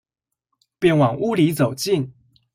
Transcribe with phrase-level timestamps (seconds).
[0.79, 2.11] 便往屋裡走進